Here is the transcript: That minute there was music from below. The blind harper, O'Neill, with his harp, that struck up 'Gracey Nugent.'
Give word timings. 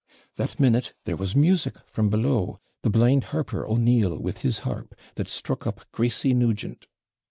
That 0.35 0.59
minute 0.59 0.93
there 1.03 1.15
was 1.15 1.35
music 1.35 1.75
from 1.85 2.09
below. 2.09 2.59
The 2.81 2.89
blind 2.89 3.25
harper, 3.25 3.67
O'Neill, 3.67 4.17
with 4.17 4.39
his 4.39 4.59
harp, 4.65 4.95
that 5.13 5.27
struck 5.27 5.67
up 5.67 5.85
'Gracey 5.91 6.33
Nugent.' 6.33 6.87